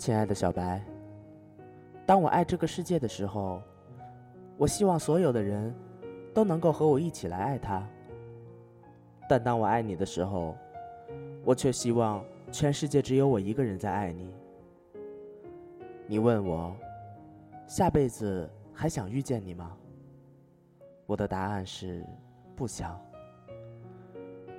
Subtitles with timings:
[0.00, 0.82] 亲爱的小白，
[2.06, 3.62] 当我爱这个世界的时候，
[4.56, 5.74] 我希望所有的人
[6.32, 7.86] 都能够和我一起来爱它。
[9.28, 10.56] 但当我爱你的时候，
[11.44, 14.32] 我却希望全世界只有我一个人在爱你。
[16.06, 16.74] 你问我，
[17.66, 19.76] 下辈子还想遇见你吗？
[21.04, 22.06] 我的答案是，
[22.56, 22.98] 不想。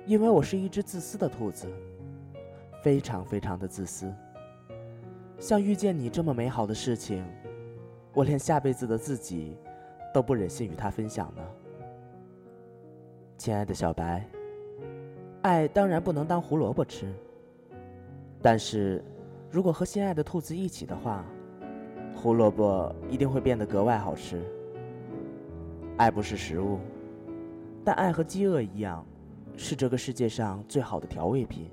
[0.06, 1.68] 因为我是一只自私的兔子，
[2.82, 4.12] 非常非常的自私。
[5.38, 7.24] 像遇见你这么美好的事情，
[8.12, 9.56] 我连下辈子的自己
[10.12, 11.42] 都不忍心与他分享呢。
[13.38, 14.24] 亲爱的小白，
[15.42, 17.12] 爱当然不能当胡萝卜吃，
[18.40, 19.02] 但是
[19.50, 21.24] 如果和心爱的兔子一起的话，
[22.14, 24.42] 胡萝卜一定会变得格外好吃。
[25.96, 26.78] 爱不是食物，
[27.84, 29.04] 但爱和饥饿一样，
[29.56, 31.68] 是这个世界上最好的调味品。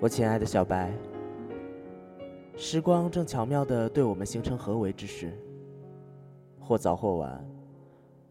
[0.00, 0.90] 我亲爱的小白。
[2.56, 5.38] 时光正巧妙地对我们形成合围之势，
[6.58, 7.44] 或早或晚，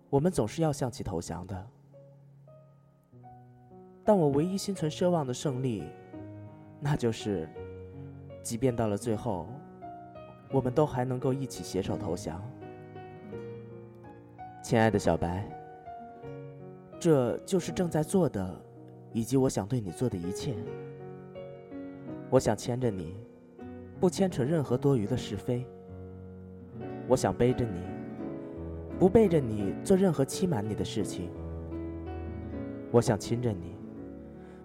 [0.10, 1.68] 我们总是要向其投降的。
[4.04, 5.84] 但我唯一心存奢望的胜利，
[6.80, 7.48] 那就是，
[8.42, 9.46] 即便到了最后，
[10.52, 12.42] 我们都还能够一起携手投降。
[14.64, 15.48] 亲爱的小白，
[17.00, 18.60] 这就是正在做的，
[19.14, 20.56] 以及我想对你做的一切。
[22.30, 23.16] 我想牵着你。
[24.00, 25.68] 不牵扯任何多余的是非。
[27.06, 27.82] 我想背着你，
[28.98, 31.30] 不背着你做任何欺瞒你的事情。
[32.92, 33.76] 我想亲着你，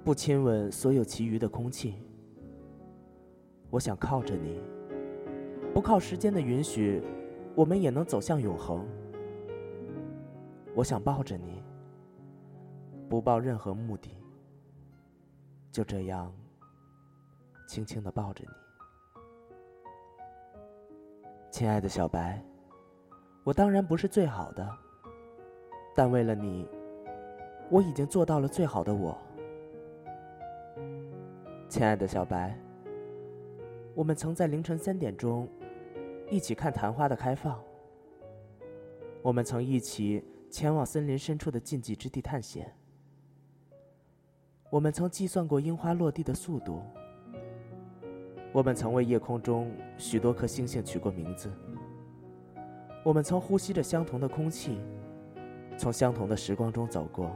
[0.05, 1.97] 不亲吻所有其余的空气。
[3.71, 4.61] 我想靠着你，
[5.73, 7.03] 不靠时间的允许，
[7.57, 8.87] 我们也能走向永恒。
[10.77, 11.61] 我想抱着你，
[13.09, 14.11] 不抱任何目的，
[15.73, 16.33] 就这样，
[17.67, 18.51] 轻轻的抱着你。
[21.51, 22.43] 亲爱的小白，
[23.45, 24.69] 我当然不是最好的，
[25.95, 26.69] 但为了你，
[27.71, 29.17] 我已经做到了最好的我。
[31.69, 32.59] 亲爱的小白，
[33.95, 35.49] 我们曾在凌晨三点钟
[36.29, 37.63] 一起看昙花的开放，
[39.23, 42.75] 我们曾一起前往森林深处的禁忌之地探险，
[44.71, 46.83] 我们曾计算过樱花落地的速度。
[48.55, 51.51] 我们曾为夜空中许多颗星星取过名字。
[53.03, 54.79] 我们曾呼吸着相同的空气，
[55.77, 57.35] 从相同的时光中走过。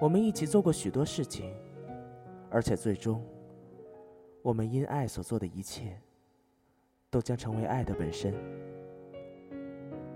[0.00, 1.54] 我们一起做过许多事情，
[2.50, 3.24] 而且最终，
[4.42, 5.96] 我们因爱所做的一切，
[7.08, 8.34] 都将成为爱的本身。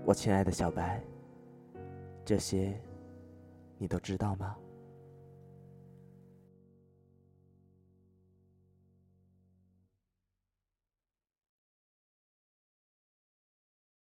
[0.03, 1.01] 我亲爱的小白，
[2.25, 2.77] 这些，
[3.77, 4.57] 你都知道吗？